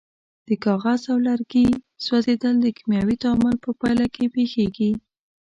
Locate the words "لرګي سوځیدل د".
1.27-2.67